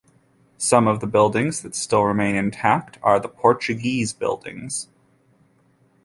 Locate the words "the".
0.99-1.05, 3.19-3.29